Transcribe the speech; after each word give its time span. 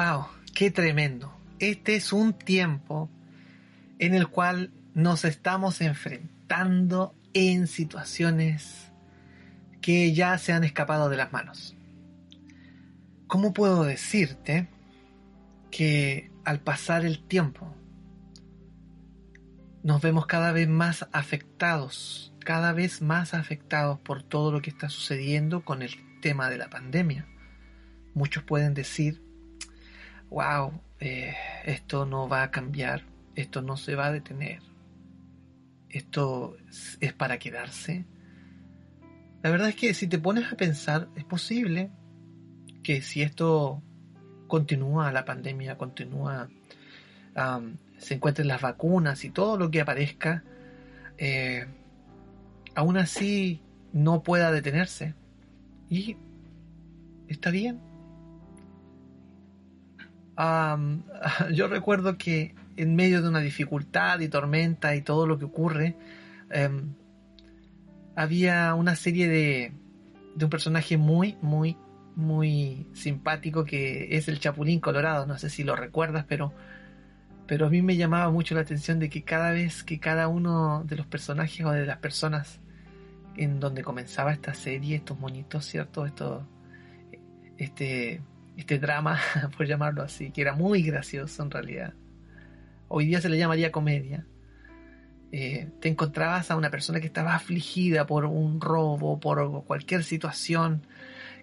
wow, 0.00 0.26
qué 0.54 0.70
tremendo. 0.70 1.30
Este 1.58 1.94
es 1.94 2.12
un 2.12 2.32
tiempo 2.32 3.10
en 3.98 4.14
el 4.14 4.28
cual 4.28 4.72
nos 4.94 5.26
estamos 5.26 5.82
enfrentando 5.82 7.14
en 7.34 7.66
situaciones 7.66 8.90
que 9.82 10.14
ya 10.14 10.38
se 10.38 10.54
han 10.54 10.64
escapado 10.64 11.10
de 11.10 11.18
las 11.18 11.32
manos. 11.32 11.76
¿Cómo 13.26 13.52
puedo 13.52 13.84
decirte 13.84 14.68
que 15.70 16.30
al 16.44 16.60
pasar 16.60 17.04
el 17.04 17.22
tiempo 17.22 17.74
nos 19.82 20.00
vemos 20.00 20.26
cada 20.26 20.52
vez 20.52 20.68
más 20.68 21.08
afectados, 21.12 22.32
cada 22.38 22.72
vez 22.72 23.02
más 23.02 23.34
afectados 23.34 24.00
por 24.00 24.22
todo 24.22 24.50
lo 24.50 24.62
que 24.62 24.70
está 24.70 24.88
sucediendo 24.88 25.62
con 25.62 25.82
el 25.82 25.92
tema 26.22 26.48
de 26.48 26.56
la 26.56 26.70
pandemia? 26.70 27.26
Muchos 28.14 28.42
pueden 28.42 28.72
decir, 28.72 29.29
wow, 30.30 30.80
eh, 31.00 31.34
esto 31.64 32.06
no 32.06 32.28
va 32.28 32.44
a 32.44 32.50
cambiar, 32.50 33.02
esto 33.34 33.62
no 33.62 33.76
se 33.76 33.94
va 33.94 34.06
a 34.06 34.12
detener, 34.12 34.62
esto 35.88 36.56
es 37.00 37.12
para 37.12 37.38
quedarse. 37.38 38.06
La 39.42 39.50
verdad 39.50 39.68
es 39.68 39.76
que 39.76 39.94
si 39.94 40.06
te 40.06 40.18
pones 40.18 40.52
a 40.52 40.56
pensar, 40.56 41.08
es 41.16 41.24
posible 41.24 41.90
que 42.82 43.02
si 43.02 43.22
esto 43.22 43.82
continúa, 44.46 45.12
la 45.12 45.24
pandemia 45.24 45.76
continúa, 45.76 46.48
se 47.98 48.14
encuentren 48.14 48.48
las 48.48 48.60
vacunas 48.60 49.24
y 49.24 49.30
todo 49.30 49.56
lo 49.56 49.70
que 49.70 49.80
aparezca, 49.80 50.44
eh, 51.18 51.66
aún 52.74 52.96
así 52.96 53.62
no 53.92 54.22
pueda 54.22 54.52
detenerse. 54.52 55.14
Y 55.88 56.16
está 57.28 57.50
bien. 57.50 57.89
yo 61.52 61.68
recuerdo 61.68 62.16
que 62.16 62.54
en 62.76 62.96
medio 62.96 63.22
de 63.22 63.28
una 63.28 63.40
dificultad 63.40 64.20
y 64.20 64.28
tormenta 64.28 64.94
y 64.94 65.02
todo 65.02 65.26
lo 65.26 65.38
que 65.38 65.44
ocurre, 65.44 65.96
em, 66.50 66.94
había 68.16 68.74
una 68.74 68.96
serie 68.96 69.28
de, 69.28 69.72
de 70.34 70.44
un 70.44 70.50
personaje 70.50 70.96
muy, 70.96 71.36
muy, 71.42 71.76
muy 72.16 72.86
simpático 72.92 73.64
que 73.64 74.16
es 74.16 74.28
el 74.28 74.40
Chapulín 74.40 74.80
Colorado. 74.80 75.26
No 75.26 75.38
sé 75.38 75.50
si 75.50 75.64
lo 75.64 75.76
recuerdas, 75.76 76.24
pero, 76.28 76.52
pero 77.46 77.66
a 77.66 77.70
mí 77.70 77.82
me 77.82 77.96
llamaba 77.96 78.30
mucho 78.30 78.54
la 78.54 78.62
atención 78.62 78.98
de 78.98 79.08
que 79.10 79.22
cada 79.22 79.50
vez 79.50 79.82
que 79.82 80.00
cada 80.00 80.28
uno 80.28 80.84
de 80.84 80.96
los 80.96 81.06
personajes 81.06 81.64
o 81.66 81.70
de 81.70 81.86
las 81.86 81.98
personas 81.98 82.60
en 83.36 83.60
donde 83.60 83.82
comenzaba 83.82 84.32
esta 84.32 84.54
serie, 84.54 84.96
estos 84.96 85.18
monitos, 85.18 85.64
¿cierto? 85.64 86.04
Esto, 86.04 86.46
este, 87.58 88.22
este 88.60 88.78
drama, 88.78 89.18
por 89.56 89.66
llamarlo 89.66 90.02
así, 90.02 90.30
que 90.30 90.42
era 90.42 90.54
muy 90.54 90.82
gracioso 90.82 91.42
en 91.42 91.50
realidad 91.50 91.94
hoy 92.92 93.06
día 93.06 93.20
se 93.20 93.28
le 93.28 93.38
llamaría 93.38 93.70
comedia, 93.70 94.26
eh, 95.30 95.68
te 95.80 95.88
encontrabas 95.88 96.50
a 96.50 96.56
una 96.56 96.70
persona 96.70 96.98
que 96.98 97.06
estaba 97.06 97.36
afligida 97.36 98.04
por 98.04 98.24
un 98.24 98.60
robo, 98.60 99.20
por 99.20 99.64
cualquier 99.64 100.02
situación, 100.02 100.84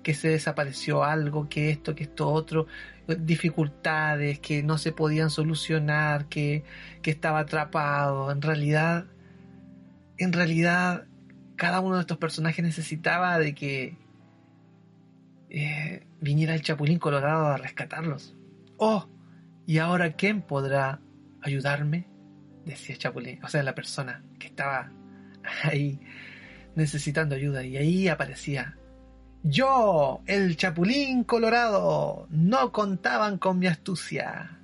que 0.03 0.13
se 0.13 0.27
desapareció 0.27 1.05
algo, 1.05 1.47
que 1.47 1.69
esto, 1.69 1.95
que 1.95 2.03
esto 2.03 2.29
otro, 2.29 2.67
dificultades 3.07 4.39
que 4.39 4.61
no 4.61 4.77
se 4.77 4.91
podían 4.91 5.29
solucionar, 5.29 6.25
que, 6.25 6.65
que 7.01 7.11
estaba 7.11 7.39
atrapado. 7.39 8.29
En 8.29 8.41
realidad, 8.41 9.05
en 10.17 10.33
realidad, 10.33 11.05
cada 11.55 11.79
uno 11.79 11.95
de 11.95 12.01
estos 12.01 12.17
personajes 12.17 12.63
necesitaba 12.63 13.39
de 13.39 13.55
que 13.55 13.95
eh, 15.49 16.05
viniera 16.19 16.53
el 16.53 16.61
Chapulín 16.61 16.99
Colorado 16.99 17.47
a 17.47 17.57
rescatarlos. 17.57 18.35
Oh, 18.77 19.07
¿y 19.65 19.77
ahora 19.79 20.13
quién 20.13 20.41
podrá 20.41 21.01
ayudarme? 21.41 22.07
Decía 22.65 22.97
Chapulín, 22.97 23.43
o 23.43 23.47
sea, 23.47 23.63
la 23.63 23.75
persona 23.75 24.23
que 24.39 24.47
estaba 24.47 24.91
ahí 25.63 25.99
necesitando 26.75 27.35
ayuda 27.35 27.63
y 27.63 27.77
ahí 27.77 28.07
aparecía. 28.07 28.77
Yo, 29.43 30.21
el 30.25 30.57
Chapulín 30.57 31.23
Colorado, 31.23 32.27
no 32.29 32.71
contaban 32.71 33.37
con 33.37 33.59
mi 33.59 33.67
astucia. 33.67 34.59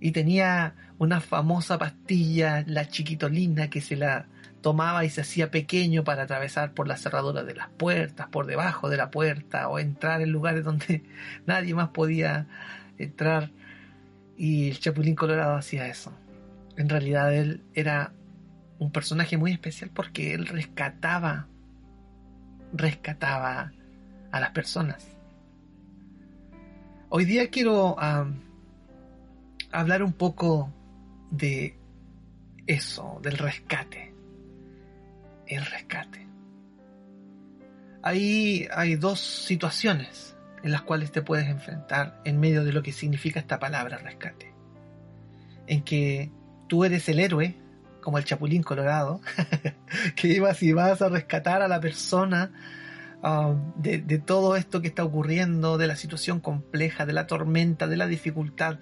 Y 0.00 0.12
tenía 0.12 0.74
una 0.98 1.20
famosa 1.20 1.78
pastilla, 1.78 2.62
la 2.66 2.86
chiquitolina, 2.88 3.68
que 3.68 3.80
se 3.80 3.96
la 3.96 4.28
tomaba 4.66 5.04
y 5.04 5.10
se 5.10 5.20
hacía 5.20 5.52
pequeño 5.52 6.02
para 6.02 6.24
atravesar 6.24 6.72
por 6.72 6.88
la 6.88 6.96
cerradura 6.96 7.44
de 7.44 7.54
las 7.54 7.68
puertas, 7.68 8.26
por 8.26 8.46
debajo 8.46 8.90
de 8.90 8.96
la 8.96 9.12
puerta, 9.12 9.68
o 9.68 9.78
entrar 9.78 10.22
en 10.22 10.32
lugares 10.32 10.64
donde 10.64 11.04
nadie 11.46 11.72
más 11.72 11.90
podía 11.90 12.48
entrar 12.98 13.52
y 14.36 14.70
el 14.70 14.80
Chapulín 14.80 15.14
Colorado 15.14 15.54
hacía 15.54 15.86
eso. 15.86 16.12
En 16.76 16.88
realidad 16.88 17.32
él 17.32 17.62
era 17.74 18.12
un 18.80 18.90
personaje 18.90 19.36
muy 19.36 19.52
especial 19.52 19.88
porque 19.94 20.34
él 20.34 20.48
rescataba, 20.48 21.46
rescataba 22.72 23.72
a 24.32 24.40
las 24.40 24.50
personas. 24.50 25.06
Hoy 27.08 27.24
día 27.24 27.50
quiero 27.50 27.94
hablar 29.70 30.02
un 30.02 30.12
poco 30.12 30.72
de 31.30 31.78
eso, 32.66 33.20
del 33.22 33.38
rescate. 33.38 34.15
El 35.46 35.64
rescate. 35.64 36.26
Ahí 38.02 38.68
hay 38.72 38.96
dos 38.96 39.20
situaciones 39.20 40.36
en 40.62 40.72
las 40.72 40.82
cuales 40.82 41.12
te 41.12 41.22
puedes 41.22 41.48
enfrentar 41.48 42.20
en 42.24 42.40
medio 42.40 42.64
de 42.64 42.72
lo 42.72 42.82
que 42.82 42.92
significa 42.92 43.40
esta 43.40 43.58
palabra 43.58 43.98
rescate. 43.98 44.52
En 45.66 45.82
que 45.82 46.30
tú 46.68 46.84
eres 46.84 47.08
el 47.08 47.20
héroe, 47.20 47.56
como 48.00 48.18
el 48.18 48.24
Chapulín 48.24 48.62
Colorado, 48.62 49.20
que 50.16 50.28
ibas 50.28 50.62
y 50.62 50.72
vas 50.72 51.02
a 51.02 51.08
rescatar 51.08 51.62
a 51.62 51.68
la 51.68 51.80
persona 51.80 52.52
um, 53.22 53.72
de, 53.76 54.18
todo 54.18 54.56
esto 54.56 54.80
que 54.80 54.88
está 54.88 55.04
ocurriendo, 55.04 55.78
de 55.78 55.86
la 55.86 55.96
situación 55.96 56.40
compleja, 56.40 57.06
de 57.06 57.12
la 57.12 57.26
tormenta, 57.26 57.86
de 57.86 57.96
la 57.96 58.06
dificultad, 58.06 58.78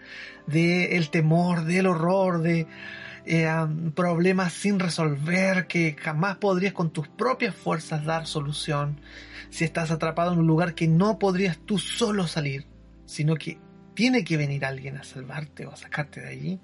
del 0.47 1.11
temor, 1.11 1.65
del 1.65 1.87
horror, 1.87 2.43
de 2.43 2.67
eh, 3.27 3.49
problemas 3.95 4.53
sin 4.53 4.79
resolver 4.79 5.67
que 5.67 5.97
jamás 5.99 6.37
podrías 6.37 6.73
con 6.73 6.91
tus 6.91 7.09
propias 7.09 7.55
fuerzas 7.55 8.05
dar 8.05 8.27
solución 8.27 9.01
si 9.51 9.65
estás 9.65 9.91
atrapado 9.91 10.33
en 10.33 10.41
un 10.41 10.47
lugar 10.47 10.75
que 10.75 10.89
no 10.89 11.19
podrías 11.19 11.59
tú 11.59 11.79
solo 11.79 12.27
salir, 12.27 12.67
sino 13.07 13.37
que 13.37 13.59
tiene 13.95 14.25
que 14.25 14.37
venir 14.37 14.65
alguien 14.65 14.97
a 14.97 15.05
salvarte 15.05 15.67
o 15.67 15.73
a 15.73 15.77
sacarte 15.77 16.21
de 16.21 16.29
allí. 16.29 16.61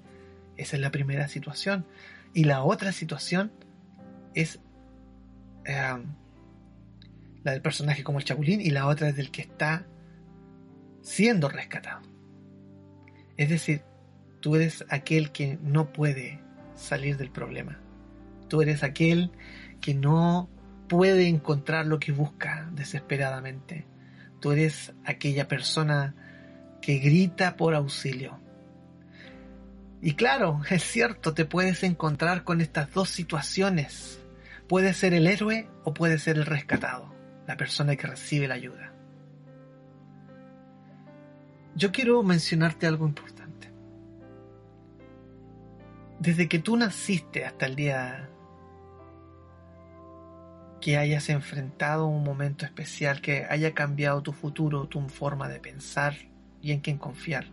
Esa 0.57 0.75
es 0.75 0.81
la 0.81 0.91
primera 0.91 1.27
situación. 1.27 1.85
Y 2.33 2.43
la 2.43 2.63
otra 2.63 2.91
situación 2.91 3.51
es 4.35 4.59
la 5.65 7.51
del 7.51 7.61
personaje 7.61 8.03
como 8.03 8.19
el 8.19 8.25
Chapulín 8.25 8.61
y 8.61 8.69
la 8.69 8.87
otra 8.87 9.09
es 9.09 9.15
del 9.15 9.31
que 9.31 9.41
está 9.41 9.85
siendo 11.01 11.49
rescatado. 11.49 12.01
Es 13.37 13.49
decir, 13.49 13.83
tú 14.41 14.55
eres 14.55 14.85
aquel 14.89 15.31
que 15.31 15.57
no 15.61 15.91
puede 15.91 16.39
salir 16.75 17.17
del 17.17 17.31
problema. 17.31 17.79
Tú 18.47 18.61
eres 18.61 18.83
aquel 18.83 19.31
que 19.79 19.93
no 19.93 20.49
puede 20.87 21.27
encontrar 21.27 21.85
lo 21.85 21.99
que 21.99 22.11
busca 22.11 22.69
desesperadamente. 22.73 23.87
Tú 24.39 24.51
eres 24.51 24.93
aquella 25.05 25.47
persona 25.47 26.15
que 26.81 26.97
grita 26.97 27.55
por 27.55 27.75
auxilio. 27.75 28.39
Y 30.01 30.15
claro, 30.15 30.61
es 30.69 30.83
cierto, 30.83 31.33
te 31.33 31.45
puedes 31.45 31.83
encontrar 31.83 32.43
con 32.43 32.59
estas 32.59 32.91
dos 32.93 33.09
situaciones. 33.09 34.19
Puedes 34.67 34.97
ser 34.97 35.13
el 35.13 35.27
héroe 35.27 35.69
o 35.83 35.93
puedes 35.93 36.23
ser 36.23 36.37
el 36.37 36.45
rescatado, 36.45 37.13
la 37.47 37.57
persona 37.57 37.95
que 37.95 38.07
recibe 38.07 38.47
la 38.47 38.55
ayuda. 38.55 38.93
Yo 41.75 41.91
quiero 41.91 42.21
mencionarte 42.23 42.87
algo 42.87 43.07
importante. 43.07 43.40
Desde 46.21 46.47
que 46.47 46.59
tú 46.59 46.77
naciste 46.77 47.45
hasta 47.45 47.65
el 47.65 47.75
día 47.75 48.29
que 50.79 50.95
hayas 50.95 51.29
enfrentado 51.29 52.05
un 52.05 52.23
momento 52.23 52.63
especial, 52.63 53.21
que 53.21 53.47
haya 53.49 53.73
cambiado 53.73 54.21
tu 54.21 54.31
futuro, 54.31 54.85
tu 54.85 55.01
forma 55.09 55.49
de 55.49 55.59
pensar 55.59 56.13
y 56.61 56.73
en 56.73 56.81
quién 56.81 56.99
confiar, 56.99 57.45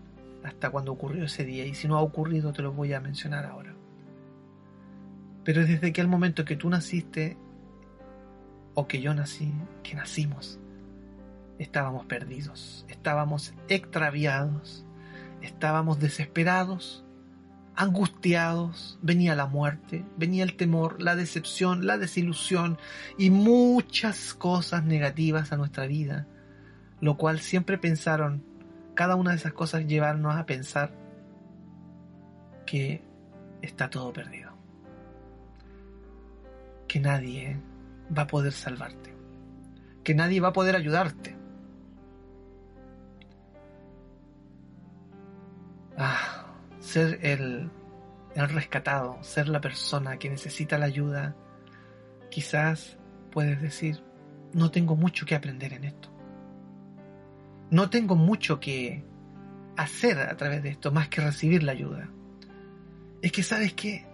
hasta 0.45 0.69
cuando 0.69 0.93
ocurrió 0.93 1.25
ese 1.25 1.47
día. 1.47 1.65
Y 1.65 1.73
si 1.73 1.89
no 1.89 1.97
ha 1.97 2.03
ocurrido, 2.03 2.53
te 2.53 2.61
lo 2.61 2.75
voy 2.75 2.93
a 2.93 3.01
mencionar 3.01 3.47
ahora. 3.47 3.75
Pero 5.45 5.65
desde 5.65 5.91
que 5.91 6.03
el 6.03 6.09
momento 6.09 6.45
que 6.45 6.57
tú 6.57 6.69
naciste, 6.69 7.39
o 8.75 8.87
que 8.87 9.01
yo 9.01 9.15
nací, 9.15 9.51
que 9.83 9.95
nacimos, 9.95 10.61
estábamos 11.59 12.05
perdidos, 12.05 12.85
estábamos 12.91 13.55
extraviados, 13.71 14.85
estábamos 15.41 16.01
desesperados 16.01 17.07
angustiados, 17.79 18.99
venía 19.03 19.37
la 19.37 19.47
muerte, 19.47 20.05
venía 20.17 20.43
el 20.43 20.57
temor, 20.57 21.01
la 21.01 21.15
decepción, 21.15 21.87
la 21.87 21.97
desilusión 21.97 22.77
y 23.17 23.31
muchas 23.31 24.35
cosas 24.35 24.83
negativas 24.83 25.53
a 25.53 25.57
nuestra 25.57 25.87
vida, 25.87 26.27
lo 27.01 27.17
cual 27.17 27.39
siempre 27.39 27.79
pensaron 27.79 28.43
cada 28.97 29.15
una 29.15 29.31
de 29.31 29.37
esas 29.37 29.53
cosas 29.53 29.87
llevarnos 29.87 30.35
a 30.35 30.45
pensar 30.45 30.91
que 32.67 33.01
está 33.63 33.89
todo 33.89 34.13
perdido. 34.13 34.51
Que 36.89 36.99
nadie 36.99 37.61
va 38.17 38.23
a 38.23 38.27
poder 38.27 38.53
salvarte. 38.53 39.15
Que 40.03 40.17
nadie 40.17 40.41
va 40.41 40.49
a 40.49 40.53
poder 40.53 40.75
ayudarte. 40.75 41.37
Ah, 45.97 46.28
ser 46.89 47.19
el, 47.23 47.71
el 48.35 48.49
rescatado, 48.49 49.23
ser 49.23 49.49
la 49.49 49.61
persona 49.61 50.19
que 50.19 50.31
necesita 50.31 50.79
la 50.79 50.87
ayuda, 50.87 51.37
quizás 52.31 52.97
puedes 53.31 53.61
decir, 53.61 54.03
no 54.53 54.71
tengo 54.71 54.97
mucho 54.97 55.27
que 55.27 55.35
aprender 55.35 55.75
en 55.75 55.85
esto. 55.85 56.09
No 57.71 57.91
tengo 57.91 58.17
mucho 58.17 58.59
que 58.59 59.05
hacer 59.77 60.19
a 60.19 60.37
través 60.37 60.63
de 60.63 60.71
esto 60.71 60.91
más 60.91 61.09
que 61.09 61.21
recibir 61.21 61.63
la 61.63 61.73
ayuda. 61.73 62.09
Es 63.21 63.33
que 63.33 63.43
sabes 63.43 63.75
que 63.75 64.07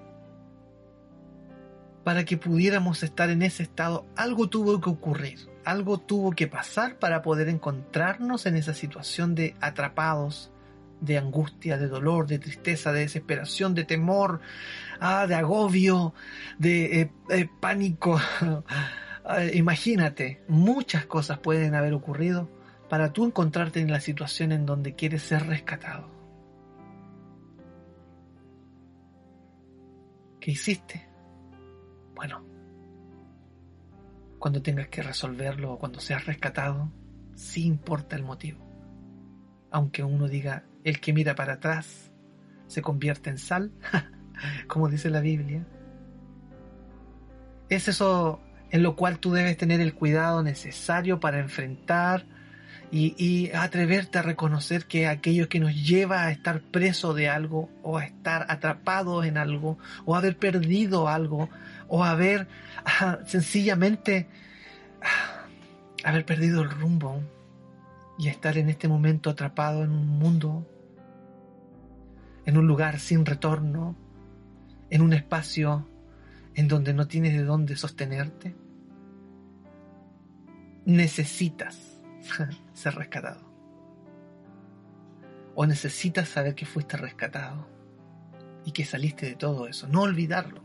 para 2.02 2.24
que 2.24 2.36
pudiéramos 2.36 3.02
estar 3.02 3.30
en 3.30 3.42
ese 3.42 3.62
estado, 3.62 4.04
algo 4.16 4.50
tuvo 4.50 4.80
que 4.80 4.90
ocurrir, 4.90 5.48
algo 5.64 5.98
tuvo 5.98 6.32
que 6.32 6.48
pasar 6.48 6.98
para 6.98 7.22
poder 7.22 7.48
encontrarnos 7.48 8.46
en 8.46 8.56
esa 8.56 8.74
situación 8.74 9.34
de 9.34 9.54
atrapados, 9.60 10.50
de 11.00 11.18
angustia, 11.18 11.78
de 11.78 11.88
dolor, 11.88 12.26
de 12.26 12.38
tristeza, 12.38 12.92
de 12.92 13.00
desesperación, 13.00 13.74
de 13.74 13.84
temor, 13.84 14.40
ah, 15.00 15.26
de 15.26 15.34
agobio, 15.34 16.14
de 16.58 17.00
eh, 17.00 17.12
eh, 17.30 17.48
pánico. 17.60 18.20
Ah, 19.26 19.42
imagínate, 19.54 20.42
muchas 20.48 21.06
cosas 21.06 21.38
pueden 21.38 21.74
haber 21.74 21.94
ocurrido 21.94 22.50
para 22.90 23.14
tú 23.14 23.24
encontrarte 23.24 23.80
en 23.80 23.90
la 23.90 24.00
situación 24.00 24.52
en 24.52 24.66
donde 24.66 24.94
quieres 24.94 25.22
ser 25.22 25.46
rescatado. 25.46 26.10
¿Qué 30.40 30.50
hiciste? 30.50 31.08
Bueno, 32.14 32.44
cuando 34.38 34.60
tengas 34.60 34.88
que 34.88 35.02
resolverlo 35.02 35.72
o 35.72 35.78
cuando 35.78 36.00
seas 36.00 36.26
rescatado, 36.26 36.92
sí 37.34 37.64
importa 37.64 38.16
el 38.16 38.24
motivo. 38.24 38.62
Aunque 39.70 40.02
uno 40.02 40.28
diga, 40.28 40.66
el 40.84 41.00
que 41.00 41.12
mira 41.12 41.34
para 41.34 41.54
atrás 41.54 42.12
se 42.66 42.82
convierte 42.82 43.30
en 43.30 43.38
sal, 43.38 43.72
como 44.68 44.88
dice 44.88 45.10
la 45.10 45.20
Biblia. 45.20 45.66
Es 47.68 47.88
eso 47.88 48.40
en 48.70 48.82
lo 48.82 48.96
cual 48.96 49.18
tú 49.18 49.32
debes 49.32 49.56
tener 49.56 49.80
el 49.80 49.94
cuidado 49.94 50.42
necesario 50.42 51.20
para 51.20 51.38
enfrentar 51.38 52.26
y, 52.90 53.50
atreverte 53.52 54.18
a 54.18 54.22
reconocer 54.22 54.86
que 54.86 55.08
aquello 55.08 55.48
que 55.48 55.58
nos 55.58 55.74
lleva 55.74 56.24
a 56.24 56.30
estar 56.30 56.60
preso 56.60 57.12
de 57.12 57.28
algo 57.28 57.68
o 57.82 57.98
a 57.98 58.04
estar 58.04 58.46
atrapados 58.48 59.26
en 59.26 59.36
algo 59.36 59.78
o 60.04 60.14
a 60.14 60.18
haber 60.18 60.36
perdido 60.36 61.08
algo 61.08 61.48
o 61.88 62.04
a 62.04 62.10
haber 62.10 62.46
ah, 62.84 63.18
sencillamente 63.26 64.28
ah, 65.02 65.46
haber 66.04 66.24
perdido 66.24 66.62
el 66.62 66.70
rumbo 66.70 67.20
y 68.16 68.28
estar 68.28 68.56
en 68.58 68.68
este 68.68 68.86
momento 68.86 69.30
atrapado 69.30 69.82
en 69.82 69.90
un 69.90 70.06
mundo, 70.06 70.66
en 72.46 72.56
un 72.56 72.66
lugar 72.66 72.98
sin 72.98 73.24
retorno, 73.24 73.96
en 74.90 75.02
un 75.02 75.12
espacio 75.12 75.88
en 76.54 76.68
donde 76.68 76.94
no 76.94 77.06
tienes 77.06 77.34
de 77.34 77.44
dónde 77.44 77.76
sostenerte. 77.76 78.54
Necesitas 80.84 82.00
ser 82.74 82.94
rescatado. 82.94 83.52
O 85.54 85.66
necesitas 85.66 86.28
saber 86.28 86.54
que 86.54 86.66
fuiste 86.66 86.96
rescatado 86.96 87.68
y 88.64 88.72
que 88.72 88.84
saliste 88.84 89.26
de 89.26 89.36
todo 89.36 89.68
eso. 89.68 89.86
No 89.88 90.02
olvidarlo. 90.02 90.62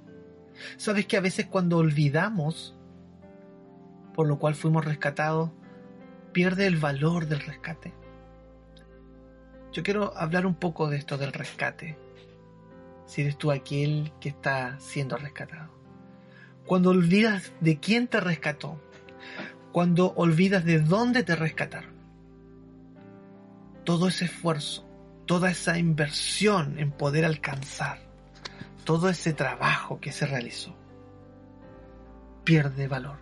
Sabes 0.77 1.05
que 1.05 1.17
a 1.17 1.21
veces 1.21 1.45
cuando 1.45 1.77
olvidamos 1.77 2.79
por 4.19 4.27
lo 4.27 4.37
cual 4.37 4.53
fuimos 4.53 4.83
rescatados, 4.83 5.51
pierde 6.33 6.67
el 6.67 6.75
valor 6.75 7.27
del 7.27 7.39
rescate. 7.39 7.93
Yo 9.71 9.83
quiero 9.83 10.17
hablar 10.17 10.45
un 10.45 10.55
poco 10.55 10.89
de 10.89 10.97
esto 10.97 11.17
del 11.17 11.31
rescate. 11.31 11.97
Si 13.05 13.21
eres 13.21 13.37
tú 13.37 13.51
aquel 13.51 14.11
que 14.19 14.29
está 14.29 14.79
siendo 14.79 15.15
rescatado. 15.17 15.69
Cuando 16.65 16.89
olvidas 16.89 17.51
de 17.59 17.79
quién 17.79 18.07
te 18.07 18.19
rescató, 18.19 18.79
cuando 19.71 20.13
olvidas 20.15 20.65
de 20.65 20.79
dónde 20.79 21.23
te 21.23 21.35
rescataron. 21.35 21.93
Todo 23.83 24.07
ese 24.07 24.25
esfuerzo, 24.25 24.87
toda 25.25 25.51
esa 25.51 25.77
inversión 25.77 26.79
en 26.79 26.91
poder 26.91 27.25
alcanzar, 27.25 27.99
todo 28.83 29.09
ese 29.09 29.33
trabajo 29.33 29.99
que 29.99 30.11
se 30.11 30.25
realizó, 30.25 30.75
pierde 32.43 32.87
valor. 32.87 33.17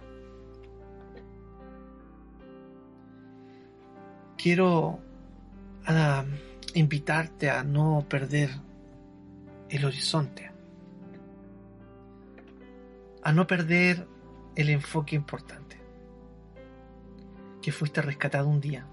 Quiero 4.37 4.99
ah, 5.87 6.25
invitarte 6.73 7.49
a 7.49 7.63
no 7.63 8.05
perder 8.07 8.51
el 9.69 9.85
horizonte, 9.85 10.51
a 13.23 13.31
no 13.31 13.47
perder 13.47 14.07
el 14.55 14.69
enfoque 14.69 15.15
importante 15.15 15.77
que 17.61 17.71
fuiste 17.71 18.01
rescatado 18.01 18.47
un 18.47 18.61
día, 18.61 18.85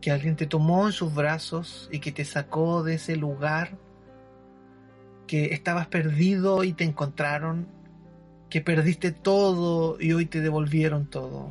que 0.00 0.10
alguien 0.10 0.36
te 0.36 0.46
tomó 0.46 0.86
en 0.86 0.92
sus 0.92 1.14
brazos 1.14 1.88
y 1.90 1.98
que 1.98 2.12
te 2.12 2.24
sacó 2.24 2.82
de 2.82 2.94
ese 2.94 3.16
lugar, 3.16 3.78
que 5.26 5.46
estabas 5.46 5.88
perdido 5.88 6.62
y 6.62 6.72
te 6.72 6.84
encontraron, 6.84 7.66
que 8.48 8.60
perdiste 8.60 9.10
todo 9.10 10.00
y 10.00 10.12
hoy 10.12 10.26
te 10.26 10.40
devolvieron 10.40 11.06
todo. 11.06 11.50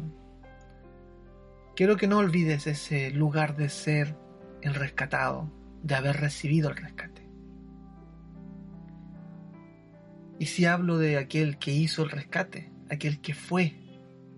Quiero 1.76 1.98
que 1.98 2.08
no 2.08 2.20
olvides 2.20 2.68
ese 2.68 3.12
lugar 3.12 3.58
de 3.58 3.68
ser 3.68 4.16
el 4.62 4.76
rescatado, 4.76 5.52
de 5.84 5.96
haber 5.96 6.18
recibido 6.18 6.70
el 6.70 6.78
rescate. 6.78 7.28
Y 10.40 10.46
si 10.48 10.66
hablo 10.66 10.98
de 10.98 11.18
aquel 11.18 11.58
que 11.58 11.72
hizo 11.72 12.04
el 12.04 12.12
rescate, 12.12 12.72
aquel 12.90 13.20
que 13.20 13.34
fue 13.34 13.76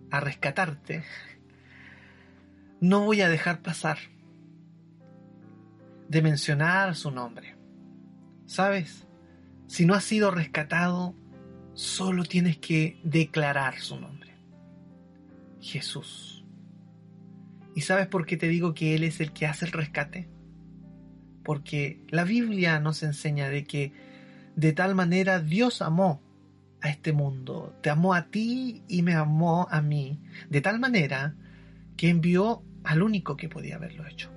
a 0.10 0.20
rescatarte, 0.20 1.04
no 2.80 3.06
voy 3.06 3.22
a 3.22 3.30
dejar 3.30 3.62
pasar 3.62 4.00
de 6.08 6.22
mencionar 6.22 6.96
su 6.96 7.12
nombre. 7.12 7.56
¿Sabes? 8.46 9.08
Si 9.68 9.86
no 9.86 9.94
has 9.94 10.04
sido 10.04 10.32
rescatado, 10.32 11.16
solo 11.74 12.24
tienes 12.24 12.58
que 12.58 13.00
declarar 13.04 13.80
su 13.80 14.00
nombre. 14.00 14.36
Jesús. 15.60 16.37
¿Y 17.78 17.82
sabes 17.82 18.08
por 18.08 18.26
qué 18.26 18.38
te 18.38 18.48
digo 18.48 18.74
que 18.74 18.96
Él 18.96 19.04
es 19.04 19.20
el 19.20 19.32
que 19.34 19.46
hace 19.46 19.66
el 19.66 19.72
rescate? 19.72 20.28
Porque 21.44 22.02
la 22.10 22.24
Biblia 22.24 22.80
nos 22.80 23.04
enseña 23.04 23.50
de 23.50 23.66
que 23.66 23.94
de 24.56 24.74
tal 24.74 24.96
manera 24.96 25.40
Dios 25.40 25.84
amó 25.84 26.24
a 26.82 26.90
este 26.90 27.14
mundo, 27.14 27.78
te 27.84 27.92
amó 27.92 28.16
a 28.16 28.32
ti 28.32 28.82
y 28.88 29.04
me 29.04 29.14
amó 29.14 29.68
a 29.70 29.84
mí, 29.84 30.20
de 30.50 30.60
tal 30.62 30.80
manera 30.80 31.36
que 31.96 32.10
envió 32.10 32.64
al 32.84 33.04
único 33.04 33.38
que 33.38 33.48
podía 33.48 33.76
haberlo 33.76 34.08
hecho. 34.08 34.32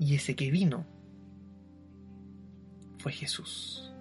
Y 0.00 0.16
ese 0.16 0.34
que 0.34 0.50
vino 0.50 0.84
fue 2.98 3.12
Jesús. 3.12 3.94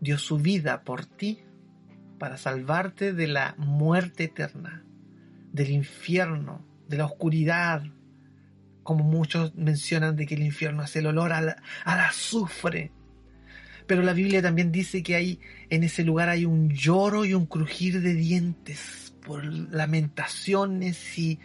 Dio 0.00 0.18
su 0.18 0.38
vida 0.38 0.82
por 0.82 1.06
ti 1.06 1.38
para 2.18 2.36
salvarte 2.36 3.12
de 3.12 3.28
la 3.28 3.54
muerte 3.58 4.24
eterna, 4.24 4.84
del 5.54 5.70
infierno, 5.70 6.66
de 6.88 6.98
la 6.98 7.06
oscuridad, 7.06 7.84
como 8.82 9.04
muchos 9.04 9.54
mencionan 9.54 10.16
de 10.16 10.26
que 10.26 10.34
el 10.34 10.42
infierno 10.42 10.82
es 10.82 10.96
el 10.96 11.06
olor 11.06 11.32
a 11.32 11.40
la, 11.40 11.62
azufre, 11.84 12.90
pero 13.86 14.02
la 14.02 14.14
Biblia 14.14 14.42
también 14.42 14.72
dice 14.72 15.04
que 15.04 15.14
hay 15.14 15.40
en 15.70 15.84
ese 15.84 16.02
lugar 16.02 16.28
hay 16.28 16.44
un 16.44 16.70
lloro 16.70 17.24
y 17.24 17.34
un 17.34 17.46
crujir 17.46 18.02
de 18.02 18.14
dientes 18.14 19.14
por 19.24 19.44
lamentaciones 19.44 21.18
y 21.18 21.38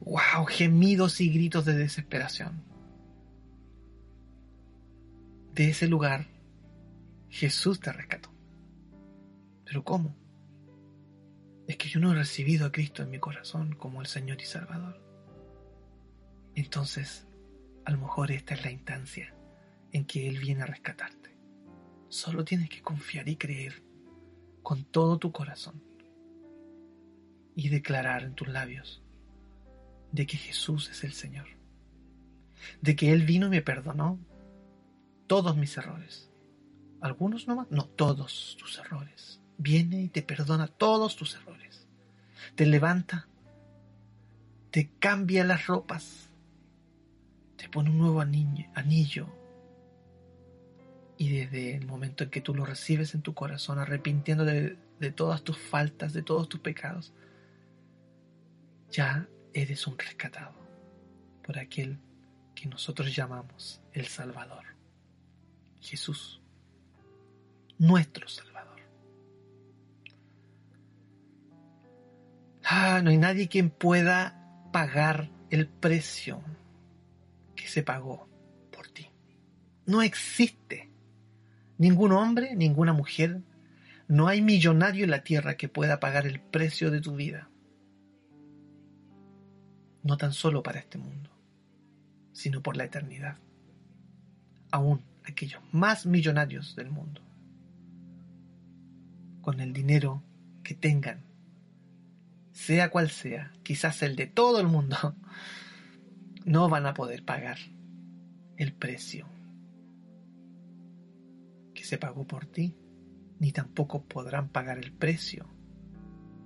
wow, 0.00 0.44
gemidos 0.46 1.22
y 1.22 1.30
gritos 1.30 1.64
de 1.64 1.74
desesperación. 1.74 2.62
De 5.54 5.70
ese 5.70 5.88
lugar 5.88 6.26
Jesús 7.30 7.80
te 7.80 7.92
rescató. 7.92 8.30
Pero 9.64 9.84
¿cómo? 9.84 10.14
Es 11.68 11.76
que 11.76 11.88
yo 11.88 12.00
no 12.00 12.12
he 12.12 12.14
recibido 12.14 12.66
a 12.66 12.72
Cristo 12.72 13.02
en 13.02 13.10
mi 13.10 13.18
corazón 13.18 13.74
como 13.74 14.00
el 14.00 14.06
Señor 14.06 14.40
y 14.40 14.46
Salvador. 14.46 15.00
Entonces, 16.54 17.28
a 17.84 17.90
lo 17.90 17.98
mejor 17.98 18.32
esta 18.32 18.54
es 18.54 18.64
la 18.64 18.70
instancia 18.70 19.34
en 19.92 20.06
que 20.06 20.26
Él 20.26 20.38
viene 20.38 20.62
a 20.62 20.66
rescatarte. 20.66 21.36
Solo 22.08 22.42
tienes 22.44 22.70
que 22.70 22.80
confiar 22.80 23.28
y 23.28 23.36
creer 23.36 23.82
con 24.62 24.84
todo 24.84 25.18
tu 25.18 25.30
corazón 25.30 25.82
y 27.54 27.68
declarar 27.68 28.22
en 28.22 28.34
tus 28.34 28.48
labios, 28.48 29.02
de 30.10 30.26
que 30.26 30.38
Jesús 30.38 30.88
es 30.88 31.04
el 31.04 31.12
Señor, 31.12 31.48
de 32.80 32.96
que 32.96 33.12
Él 33.12 33.26
vino 33.26 33.48
y 33.48 33.50
me 33.50 33.62
perdonó 33.62 34.18
todos 35.26 35.54
mis 35.54 35.76
errores. 35.76 36.32
Algunos 37.02 37.46
nomás, 37.46 37.70
no 37.70 37.84
todos 37.88 38.56
tus 38.58 38.78
errores. 38.78 39.42
Viene 39.58 40.02
y 40.02 40.08
te 40.08 40.22
perdona 40.22 40.68
todos 40.68 41.16
tus 41.16 41.34
errores. 41.34 41.86
Te 42.54 42.64
levanta, 42.64 43.28
te 44.70 44.90
cambia 44.98 45.44
las 45.44 45.66
ropas, 45.66 46.30
te 47.56 47.68
pone 47.68 47.90
un 47.90 47.98
nuevo 47.98 48.20
anillo. 48.20 49.28
Y 51.16 51.30
desde 51.30 51.74
el 51.74 51.86
momento 51.86 52.24
en 52.24 52.30
que 52.30 52.40
tú 52.40 52.54
lo 52.54 52.64
recibes 52.64 53.14
en 53.14 53.22
tu 53.22 53.34
corazón, 53.34 53.78
arrepintiéndote 53.78 54.78
de 55.00 55.10
todas 55.10 55.42
tus 55.42 55.58
faltas, 55.58 56.12
de 56.12 56.22
todos 56.22 56.48
tus 56.48 56.60
pecados, 56.60 57.12
ya 58.90 59.28
eres 59.52 59.86
un 59.86 59.98
rescatado 59.98 60.54
por 61.42 61.58
aquel 61.58 61.98
que 62.54 62.68
nosotros 62.68 63.14
llamamos 63.14 63.80
el 63.92 64.06
Salvador. 64.06 64.64
Jesús, 65.80 66.40
nuestro 67.78 68.28
Salvador. 68.28 68.57
Ah, 72.70 73.00
no 73.02 73.08
hay 73.08 73.16
nadie 73.16 73.48
quien 73.48 73.70
pueda 73.70 74.38
pagar 74.72 75.30
el 75.48 75.68
precio 75.68 76.42
que 77.56 77.66
se 77.66 77.82
pagó 77.82 78.28
por 78.70 78.88
ti. 78.88 79.10
No 79.86 80.02
existe 80.02 80.90
ningún 81.78 82.12
hombre, 82.12 82.54
ninguna 82.54 82.92
mujer, 82.92 83.40
no 84.06 84.28
hay 84.28 84.42
millonario 84.42 85.04
en 85.04 85.10
la 85.10 85.24
tierra 85.24 85.56
que 85.56 85.70
pueda 85.70 85.98
pagar 85.98 86.26
el 86.26 86.40
precio 86.40 86.90
de 86.90 87.00
tu 87.00 87.16
vida. 87.16 87.48
No 90.02 90.18
tan 90.18 90.34
solo 90.34 90.62
para 90.62 90.80
este 90.80 90.98
mundo, 90.98 91.30
sino 92.32 92.62
por 92.62 92.76
la 92.76 92.84
eternidad. 92.84 93.38
Aún 94.70 95.02
aquellos 95.24 95.62
más 95.72 96.04
millonarios 96.04 96.76
del 96.76 96.90
mundo, 96.90 97.22
con 99.40 99.60
el 99.60 99.72
dinero 99.72 100.22
que 100.62 100.74
tengan, 100.74 101.27
sea 102.58 102.90
cual 102.90 103.08
sea, 103.08 103.52
quizás 103.62 104.02
el 104.02 104.16
de 104.16 104.26
todo 104.26 104.58
el 104.58 104.66
mundo, 104.66 104.96
no 106.44 106.68
van 106.68 106.86
a 106.86 106.92
poder 106.92 107.24
pagar 107.24 107.56
el 108.56 108.72
precio 108.72 109.28
que 111.72 111.84
se 111.84 111.98
pagó 111.98 112.26
por 112.26 112.46
ti, 112.46 112.76
ni 113.38 113.52
tampoco 113.52 114.02
podrán 114.02 114.48
pagar 114.48 114.78
el 114.78 114.92
precio 114.92 115.48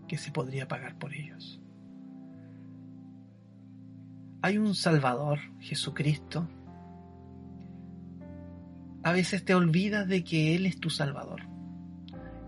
que 0.06 0.18
se 0.18 0.30
podría 0.30 0.68
pagar 0.68 0.98
por 0.98 1.14
ellos. 1.14 1.62
Hay 4.42 4.58
un 4.58 4.74
Salvador, 4.74 5.38
Jesucristo, 5.60 6.46
a 9.02 9.12
veces 9.12 9.46
te 9.46 9.54
olvidas 9.54 10.06
de 10.06 10.22
que 10.24 10.54
Él 10.54 10.66
es 10.66 10.78
tu 10.78 10.90
Salvador. 10.90 11.48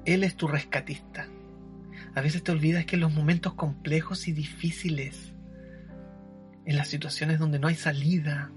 Él 0.05 0.23
es 0.23 0.37
tu 0.37 0.49
rescatista. 0.49 1.27
A 2.15 2.21
veces 2.21 2.43
te 2.43 2.53
olvidas 2.53 2.85
que 2.87 2.97
en 2.97 3.01
los 3.01 3.13
momentos 3.13 3.55
complejos 3.55 4.29
y 4.29 4.33
difíciles, 4.33 5.33
en 6.65 6.77
las 6.77 6.89
situaciones 6.89 7.39
donde 7.39 7.59
no 7.59 7.69
hay 7.69 7.75
salida, 7.75 8.53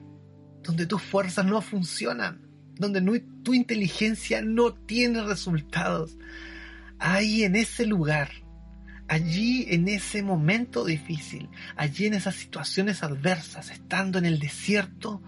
donde 0.64 0.86
tus 0.86 1.02
fuerzas 1.02 1.46
no 1.46 1.62
funcionan, 1.62 2.42
donde 2.76 3.02
tu 3.44 3.54
inteligencia 3.54 4.42
no 4.42 4.74
tiene 4.74 5.24
resultados, 5.24 6.18
ahí 7.00 7.44
en 7.44 7.56
ese 7.56 7.86
lugar, 7.86 8.30
allí 9.08 9.66
en 9.70 9.88
ese 9.88 10.22
momento 10.22 10.86
difícil, 10.86 11.50
allí 11.76 12.06
en 12.06 12.14
esas 12.14 12.36
situaciones 12.36 13.04
adversas, 13.04 13.72
estando 13.72 14.20
en 14.20 14.26
el 14.26 14.40
desierto, 14.40 15.22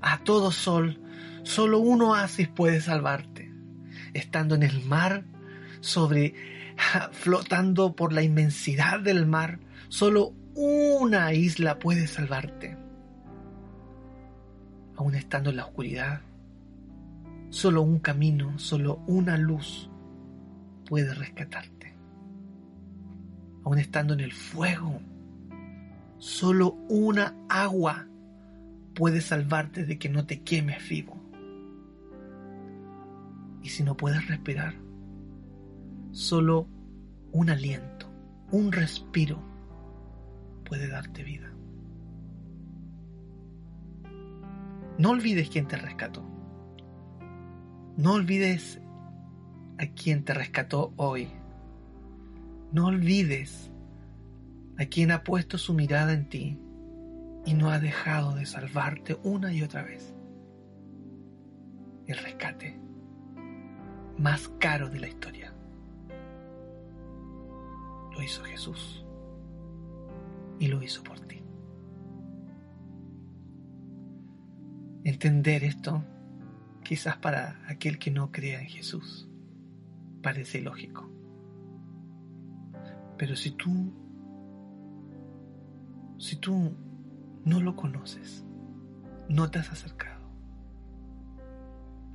a 0.00 0.18
todo 0.24 0.50
sol, 0.50 1.00
Solo 1.48 1.78
un 1.78 2.02
oasis 2.02 2.46
puede 2.46 2.78
salvarte. 2.82 3.50
Estando 4.12 4.54
en 4.54 4.62
el 4.62 4.84
mar, 4.84 5.24
sobre 5.80 6.34
flotando 7.12 7.94
por 7.94 8.12
la 8.12 8.22
inmensidad 8.22 9.00
del 9.00 9.26
mar, 9.26 9.58
solo 9.88 10.32
una 10.54 11.32
isla 11.32 11.78
puede 11.78 12.06
salvarte. 12.06 12.76
Aún 14.96 15.14
estando 15.14 15.50
en 15.50 15.56
la 15.56 15.66
oscuridad, 15.66 16.20
solo 17.50 17.82
un 17.82 17.98
camino, 17.98 18.58
solo 18.58 19.02
una 19.06 19.36
luz 19.36 19.90
puede 20.84 21.14
rescatarte. 21.14 21.94
Aún 23.64 23.78
estando 23.78 24.14
en 24.14 24.20
el 24.20 24.32
fuego, 24.32 25.00
solo 26.18 26.72
una 26.88 27.34
agua 27.48 28.06
puede 28.94 29.20
salvarte 29.20 29.84
de 29.84 29.98
que 29.98 30.08
no 30.08 30.26
te 30.26 30.40
quemes 30.40 30.88
vivo. 30.88 31.16
Y 33.62 33.68
si 33.68 33.82
no 33.82 33.96
puedes 33.96 34.26
respirar, 34.26 34.74
solo 36.18 36.66
un 37.30 37.48
aliento, 37.48 38.10
un 38.50 38.72
respiro 38.72 39.40
puede 40.64 40.88
darte 40.88 41.22
vida. 41.22 41.52
No 44.98 45.10
olvides 45.10 45.48
quién 45.48 45.68
te 45.68 45.76
rescató. 45.76 46.24
No 47.96 48.14
olvides 48.14 48.80
a 49.78 49.86
quien 49.86 50.24
te 50.24 50.34
rescató 50.34 50.92
hoy. 50.96 51.28
No 52.72 52.86
olvides 52.86 53.70
a 54.76 54.86
quien 54.86 55.12
ha 55.12 55.22
puesto 55.22 55.56
su 55.56 55.72
mirada 55.72 56.14
en 56.14 56.28
ti 56.28 56.58
y 57.46 57.54
no 57.54 57.70
ha 57.70 57.78
dejado 57.78 58.34
de 58.34 58.44
salvarte 58.44 59.16
una 59.22 59.52
y 59.52 59.62
otra 59.62 59.84
vez. 59.84 60.16
El 62.08 62.18
rescate 62.18 62.76
más 64.18 64.48
caro 64.58 64.90
de 64.90 64.98
la 64.98 65.06
historia. 65.06 65.54
Lo 68.18 68.24
hizo 68.24 68.42
Jesús 68.42 69.06
y 70.58 70.66
lo 70.66 70.82
hizo 70.82 71.04
por 71.04 71.20
ti. 71.20 71.40
Entender 75.04 75.62
esto, 75.62 76.02
quizás 76.82 77.16
para 77.18 77.62
aquel 77.68 78.00
que 78.00 78.10
no 78.10 78.32
crea 78.32 78.60
en 78.60 78.66
Jesús, 78.66 79.28
parece 80.20 80.58
ilógico. 80.58 81.08
Pero 83.16 83.36
si 83.36 83.52
tú, 83.52 83.94
si 86.18 86.34
tú 86.38 86.74
no 87.44 87.60
lo 87.60 87.76
conoces, 87.76 88.44
no 89.28 89.48
te 89.48 89.60
has 89.60 89.70
acercado, 89.70 90.28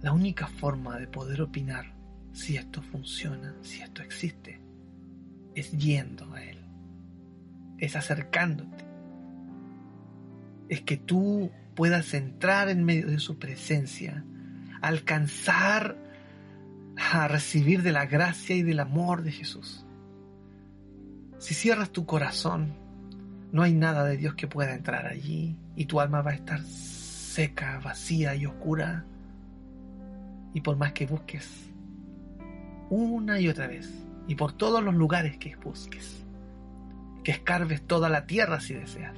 la 0.02 0.12
única 0.12 0.48
forma 0.48 1.00
de 1.00 1.08
poder 1.08 1.42
opinar 1.42 1.96
si 2.34 2.58
esto 2.58 2.82
funciona, 2.82 3.56
si 3.62 3.82
esto 3.82 4.02
existe, 4.02 4.63
es 5.56 5.72
yendo 5.72 6.34
a 6.34 6.44
Él, 6.44 6.60
es 7.78 7.96
acercándote, 7.96 8.84
es 10.70 10.82
que 10.82 10.98
tú 10.98 11.52
puedas 11.76 12.14
entrar 12.14 12.70
en 12.70 12.84
medio 12.84 13.08
de 13.08 13.20
su 13.20 13.38
presencia, 13.38 14.24
alcanzar 14.82 15.98
a 17.12 17.28
recibir 17.28 17.82
de 17.82 17.92
la 17.92 18.06
gracia 18.06 18.56
y 18.56 18.64
del 18.64 18.80
amor 18.80 19.24
de 19.24 19.32
Jesús. 19.32 19.86
Si 21.40 21.54
cierras 21.54 21.92
tu 21.92 22.06
corazón, 22.06 22.74
no 23.52 23.64
hay 23.64 23.74
nada 23.74 24.04
de 24.06 24.18
Dios 24.18 24.36
que 24.36 24.48
pueda 24.48 24.74
entrar 24.74 25.06
allí 25.06 25.58
y 25.76 25.86
tu 25.86 26.00
alma 26.00 26.22
va 26.22 26.32
a 26.32 26.36
estar 26.36 26.62
seca, 26.64 27.80
vacía 27.84 28.36
y 28.36 28.46
oscura 28.46 29.06
y 30.54 30.62
por 30.62 30.78
más 30.78 30.94
que 30.94 31.06
busques, 31.06 31.50
una 32.90 33.40
y 33.40 33.50
otra 33.50 33.68
vez, 33.68 33.90
y 34.28 34.36
por 34.36 34.54
todos 34.54 34.84
los 34.84 34.94
lugares 34.96 35.38
que 35.38 35.56
busques, 35.56 36.26
que 37.24 37.32
escarbes 37.32 37.82
toda 37.86 38.10
la 38.10 38.26
tierra 38.26 38.60
si 38.60 38.74
deseas, 38.74 39.18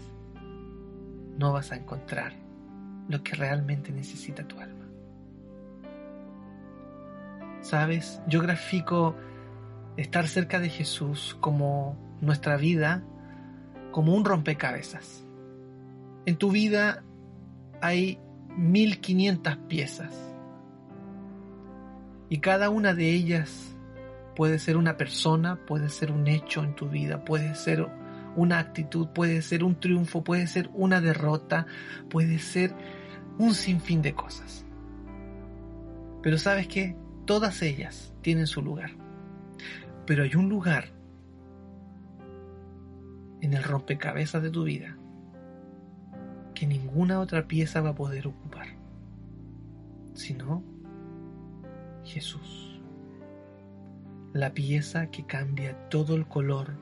no 1.38 1.54
vas 1.54 1.72
a 1.72 1.76
encontrar 1.76 2.34
lo 3.08 3.24
que 3.24 3.36
realmente 3.36 3.92
necesita 3.92 4.48
tu 4.48 4.60
alma. 4.60 4.86
Sabes, 7.62 8.22
yo 8.28 8.42
grafico 8.42 9.16
estar 9.98 10.28
cerca 10.28 10.60
de 10.60 10.70
Jesús 10.70 11.36
como 11.40 11.98
nuestra 12.22 12.58
vida, 12.58 13.04
como 13.92 14.14
un 14.14 14.26
rompecabezas. 14.26 15.26
En 16.26 16.38
tu 16.38 16.52
vida 16.52 17.04
hay 17.82 18.20
1500 18.58 19.58
piezas 19.68 20.14
y 22.30 22.40
cada 22.40 22.70
una 22.70 22.94
de 22.94 23.12
ellas 23.12 23.75
puede 24.36 24.60
ser 24.60 24.78
una 24.78 24.98
persona, 24.98 25.66
puede 25.66 25.90
ser 25.90 26.12
un 26.12 26.28
hecho 26.28 26.64
en 26.64 26.76
tu 26.76 26.90
vida, 26.90 27.24
puede 27.24 27.56
ser 27.56 27.88
una 28.36 28.60
actitud, 28.60 29.08
puede 29.10 29.42
ser 29.42 29.64
un 29.64 29.80
triunfo, 29.80 30.24
puede 30.24 30.48
ser 30.48 30.70
una 30.74 31.02
derrota, 31.02 31.66
puede 32.10 32.40
ser 32.40 32.76
un 33.38 33.54
sinfín 33.54 34.02
de 34.02 34.14
cosas. 34.14 34.66
Pero 36.22 36.38
sabes 36.38 36.68
que 36.68 36.96
todas 37.26 37.62
ellas 37.62 38.14
tienen 38.22 38.48
su 38.48 38.62
lugar. 38.62 38.92
Pero 40.06 40.24
hay 40.24 40.36
un 40.36 40.50
lugar 40.50 40.90
en 43.42 43.54
el 43.54 43.64
rompecabezas 43.64 44.42
de 44.42 44.50
tu 44.50 44.64
vida 44.64 44.98
que 46.54 46.66
ninguna 46.66 47.20
otra 47.20 47.48
pieza 47.48 47.82
va 47.82 47.90
a 47.90 47.96
poder 47.96 48.28
ocupar, 48.28 48.68
sino 50.14 50.64
Jesús, 52.04 52.75
la 54.36 54.54
pieza 54.54 55.10
que 55.12 55.26
cambia 55.26 55.88
todo 55.88 56.14
el 56.14 56.28
color 56.28 56.78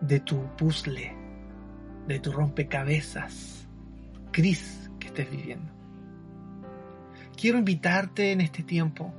de 0.00 0.20
tu 0.20 0.40
puzzle, 0.56 1.12
de 2.06 2.20
tu 2.20 2.30
rompecabezas 2.30 3.66
gris 4.32 4.88
que 5.00 5.08
estés 5.08 5.28
viviendo. 5.28 5.72
Quiero 7.36 7.58
invitarte 7.58 8.30
en 8.30 8.40
este 8.40 8.62
tiempo 8.62 9.12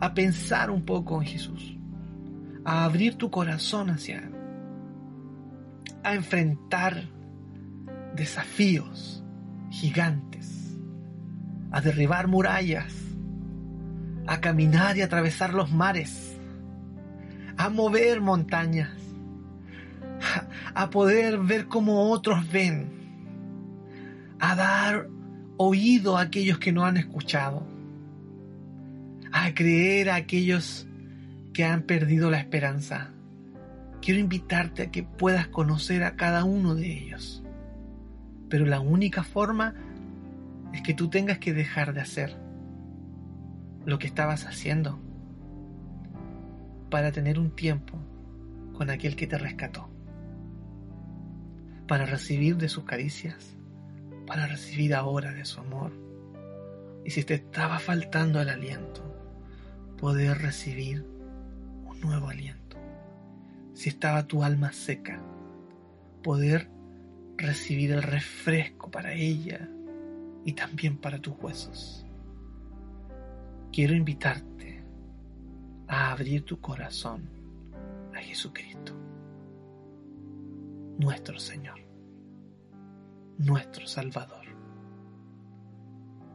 a 0.00 0.12
pensar 0.12 0.72
un 0.72 0.84
poco 0.84 1.22
en 1.22 1.28
Jesús, 1.28 1.76
a 2.64 2.82
abrir 2.82 3.14
tu 3.14 3.30
corazón 3.30 3.88
hacia 3.90 4.18
Él, 4.18 4.34
a 6.02 6.16
enfrentar 6.16 7.04
desafíos 8.16 9.22
gigantes, 9.70 10.76
a 11.70 11.80
derribar 11.80 12.26
murallas, 12.26 13.09
a 14.30 14.40
caminar 14.40 14.96
y 14.96 15.02
atravesar 15.02 15.54
los 15.54 15.72
mares, 15.72 16.38
a 17.56 17.68
mover 17.68 18.20
montañas, 18.20 18.90
a 20.72 20.88
poder 20.88 21.38
ver 21.38 21.66
como 21.66 22.12
otros 22.12 22.48
ven, 22.52 22.92
a 24.38 24.54
dar 24.54 25.08
oído 25.56 26.16
a 26.16 26.20
aquellos 26.20 26.60
que 26.60 26.70
no 26.70 26.84
han 26.84 26.96
escuchado, 26.96 27.66
a 29.32 29.52
creer 29.52 30.10
a 30.10 30.14
aquellos 30.14 30.86
que 31.52 31.64
han 31.64 31.82
perdido 31.82 32.30
la 32.30 32.38
esperanza. 32.38 33.10
Quiero 34.00 34.20
invitarte 34.20 34.82
a 34.84 34.90
que 34.92 35.02
puedas 35.02 35.48
conocer 35.48 36.04
a 36.04 36.14
cada 36.14 36.44
uno 36.44 36.76
de 36.76 36.86
ellos. 36.86 37.42
Pero 38.48 38.64
la 38.64 38.78
única 38.78 39.24
forma 39.24 39.74
es 40.72 40.82
que 40.82 40.94
tú 40.94 41.10
tengas 41.10 41.38
que 41.38 41.52
dejar 41.52 41.94
de 41.94 42.00
hacer 42.02 42.39
lo 43.90 43.98
que 43.98 44.06
estabas 44.06 44.46
haciendo 44.46 45.00
para 46.90 47.10
tener 47.10 47.40
un 47.40 47.50
tiempo 47.50 47.98
con 48.72 48.88
aquel 48.88 49.16
que 49.16 49.26
te 49.26 49.36
rescató, 49.36 49.90
para 51.88 52.06
recibir 52.06 52.56
de 52.56 52.68
sus 52.68 52.84
caricias, 52.84 53.56
para 54.28 54.46
recibir 54.46 54.94
ahora 54.94 55.32
de 55.32 55.44
su 55.44 55.58
amor. 55.58 55.90
Y 57.04 57.10
si 57.10 57.24
te 57.24 57.34
estaba 57.34 57.80
faltando 57.80 58.40
el 58.40 58.50
aliento, 58.50 59.02
poder 59.98 60.38
recibir 60.38 61.04
un 61.84 62.00
nuevo 62.00 62.28
aliento. 62.28 62.76
Si 63.74 63.88
estaba 63.88 64.28
tu 64.28 64.44
alma 64.44 64.70
seca, 64.70 65.20
poder 66.22 66.70
recibir 67.36 67.90
el 67.90 68.04
refresco 68.04 68.88
para 68.88 69.14
ella 69.14 69.68
y 70.44 70.52
también 70.52 70.96
para 70.96 71.18
tus 71.18 71.34
huesos. 71.40 72.06
Quiero 73.72 73.94
invitarte 73.94 74.82
a 75.88 76.12
abrir 76.12 76.44
tu 76.44 76.60
corazón 76.60 77.28
a 78.14 78.18
Jesucristo, 78.18 78.94
nuestro 80.98 81.38
Señor, 81.38 81.80
nuestro 83.38 83.86
Salvador, 83.86 84.46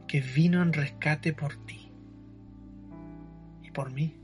que 0.07 0.21
vino 0.21 0.61
en 0.61 0.73
rescate 0.73 1.33
por 1.33 1.55
ti 1.65 1.91
y 3.63 3.71
por 3.71 3.91
mí, 3.91 4.15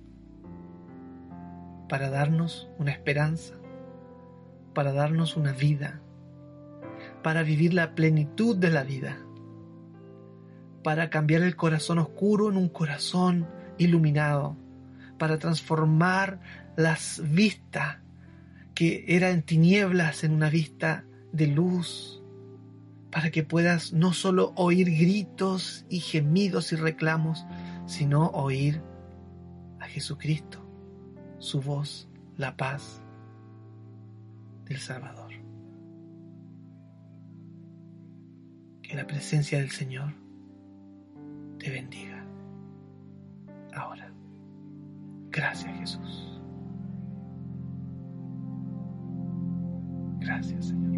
para 1.89 2.09
darnos 2.09 2.69
una 2.77 2.91
esperanza, 2.91 3.55
para 4.73 4.93
darnos 4.93 5.35
una 5.35 5.51
vida 5.51 6.01
para 7.23 7.43
vivir 7.43 7.73
la 7.73 7.93
plenitud 7.95 8.57
de 8.57 8.69
la 8.69 8.83
vida, 8.83 9.17
para 10.83 11.09
cambiar 11.09 11.43
el 11.43 11.55
corazón 11.55 11.99
oscuro 11.99 12.49
en 12.49 12.57
un 12.57 12.69
corazón 12.69 13.47
iluminado, 13.77 14.57
para 15.17 15.37
transformar 15.37 16.39
las 16.75 17.21
vistas 17.23 17.97
que 18.73 19.05
eran 19.07 19.43
tinieblas 19.43 20.23
en 20.23 20.31
una 20.31 20.49
vista 20.49 21.05
de 21.31 21.47
luz, 21.47 22.21
para 23.11 23.29
que 23.29 23.43
puedas 23.43 23.93
no 23.93 24.13
solo 24.13 24.53
oír 24.55 24.89
gritos 24.89 25.85
y 25.89 25.99
gemidos 25.99 26.71
y 26.71 26.77
reclamos, 26.77 27.45
sino 27.85 28.27
oír 28.27 28.81
a 29.79 29.85
Jesucristo, 29.85 30.65
su 31.39 31.61
voz, 31.61 32.07
la 32.37 32.55
paz 32.55 33.01
del 34.65 34.79
Salvador. 34.79 35.31
Que 38.81 38.95
la 38.95 39.05
presencia 39.05 39.59
del 39.59 39.71
Señor 39.71 40.13
te 41.61 41.69
bendiga. 41.69 42.25
Ahora. 43.75 44.11
Gracias 45.29 45.77
Jesús. 45.77 46.41
Gracias 50.19 50.67
Señor. 50.67 50.91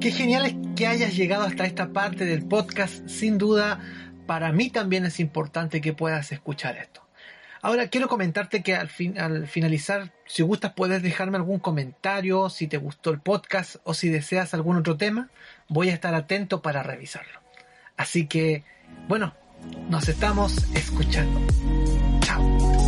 Qué 0.00 0.10
genial 0.10 0.46
es 0.46 0.54
que 0.76 0.86
hayas 0.86 1.16
llegado 1.16 1.44
hasta 1.44 1.64
esta 1.64 1.92
parte 1.92 2.26
del 2.26 2.46
podcast. 2.46 3.08
Sin 3.08 3.38
duda, 3.38 3.80
para 4.26 4.52
mí 4.52 4.70
también 4.70 5.04
es 5.04 5.18
importante 5.18 5.80
que 5.80 5.94
puedas 5.94 6.30
escuchar 6.30 6.76
esto. 6.76 7.03
Ahora 7.64 7.88
quiero 7.88 8.08
comentarte 8.08 8.62
que 8.62 8.74
al, 8.74 8.90
al 9.16 9.46
finalizar, 9.46 10.12
si 10.26 10.42
gustas, 10.42 10.74
puedes 10.74 11.02
dejarme 11.02 11.38
algún 11.38 11.60
comentario, 11.60 12.50
si 12.50 12.66
te 12.66 12.76
gustó 12.76 13.08
el 13.08 13.20
podcast 13.20 13.76
o 13.84 13.94
si 13.94 14.10
deseas 14.10 14.52
algún 14.52 14.76
otro 14.76 14.98
tema, 14.98 15.30
voy 15.66 15.88
a 15.88 15.94
estar 15.94 16.14
atento 16.14 16.60
para 16.60 16.82
revisarlo. 16.82 17.40
Así 17.96 18.26
que, 18.26 18.64
bueno, 19.08 19.32
nos 19.88 20.06
estamos 20.10 20.58
escuchando. 20.74 21.40
Chao. 22.20 22.83